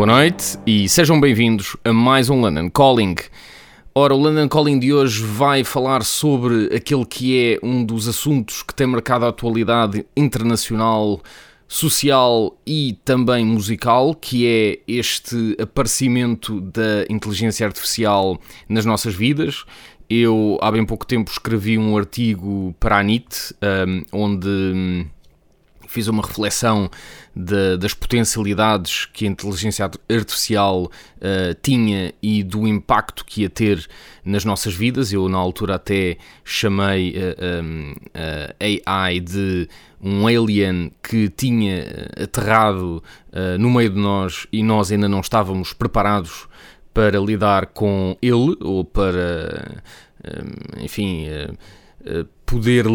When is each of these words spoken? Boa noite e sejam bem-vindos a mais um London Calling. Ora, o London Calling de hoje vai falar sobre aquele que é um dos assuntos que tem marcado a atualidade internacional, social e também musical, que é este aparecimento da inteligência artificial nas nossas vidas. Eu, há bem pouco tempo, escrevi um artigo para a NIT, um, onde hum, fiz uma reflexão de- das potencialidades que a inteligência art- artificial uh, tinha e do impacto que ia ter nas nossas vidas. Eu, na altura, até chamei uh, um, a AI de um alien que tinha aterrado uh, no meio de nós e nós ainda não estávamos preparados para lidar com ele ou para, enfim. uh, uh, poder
Boa 0.00 0.14
noite 0.14 0.58
e 0.66 0.88
sejam 0.88 1.20
bem-vindos 1.20 1.76
a 1.84 1.92
mais 1.92 2.30
um 2.30 2.40
London 2.40 2.70
Calling. 2.70 3.16
Ora, 3.94 4.14
o 4.14 4.16
London 4.16 4.48
Calling 4.48 4.78
de 4.78 4.94
hoje 4.94 5.22
vai 5.22 5.62
falar 5.62 6.04
sobre 6.04 6.74
aquele 6.74 7.04
que 7.04 7.38
é 7.38 7.58
um 7.62 7.84
dos 7.84 8.08
assuntos 8.08 8.62
que 8.62 8.74
tem 8.74 8.86
marcado 8.86 9.26
a 9.26 9.28
atualidade 9.28 10.06
internacional, 10.16 11.20
social 11.68 12.58
e 12.66 12.98
também 13.04 13.44
musical, 13.44 14.14
que 14.14 14.46
é 14.46 14.78
este 14.88 15.54
aparecimento 15.60 16.62
da 16.62 17.04
inteligência 17.10 17.66
artificial 17.66 18.40
nas 18.70 18.86
nossas 18.86 19.14
vidas. 19.14 19.66
Eu, 20.08 20.58
há 20.62 20.72
bem 20.72 20.86
pouco 20.86 21.06
tempo, 21.06 21.30
escrevi 21.30 21.76
um 21.76 21.94
artigo 21.94 22.74
para 22.80 22.96
a 22.96 23.02
NIT, 23.02 23.54
um, 23.86 24.02
onde 24.10 24.48
hum, 24.48 25.04
fiz 25.90 26.06
uma 26.08 26.22
reflexão 26.22 26.90
de- 27.34 27.76
das 27.76 27.92
potencialidades 27.94 29.06
que 29.06 29.24
a 29.26 29.28
inteligência 29.28 29.84
art- 29.84 29.96
artificial 30.10 30.84
uh, 30.84 31.54
tinha 31.62 32.12
e 32.22 32.42
do 32.42 32.66
impacto 32.66 33.24
que 33.24 33.42
ia 33.42 33.50
ter 33.50 33.86
nas 34.24 34.44
nossas 34.44 34.74
vidas. 34.74 35.12
Eu, 35.12 35.28
na 35.28 35.38
altura, 35.38 35.74
até 35.74 36.16
chamei 36.44 37.14
uh, 37.16 37.62
um, 37.64 37.94
a 38.86 39.04
AI 39.06 39.20
de 39.20 39.68
um 40.00 40.26
alien 40.26 40.92
que 41.02 41.28
tinha 41.28 41.84
aterrado 42.22 43.02
uh, 43.32 43.58
no 43.58 43.70
meio 43.70 43.90
de 43.90 43.98
nós 43.98 44.46
e 44.52 44.62
nós 44.62 44.90
ainda 44.90 45.08
não 45.08 45.20
estávamos 45.20 45.72
preparados 45.72 46.48
para 46.94 47.18
lidar 47.20 47.66
com 47.66 48.16
ele 48.22 48.56
ou 48.60 48.84
para, 48.84 49.82
enfim. 50.78 51.26
uh, 51.28 51.52
uh, 52.20 52.28
poder 52.46 52.88